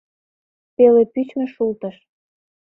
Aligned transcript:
Пеле 0.75 1.03
пӱчмӧ 1.13 1.45
шултыш. 1.53 1.97